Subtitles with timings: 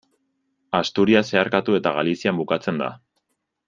[0.79, 2.93] Asturias zeharkatu eta Galizian bukatzen da.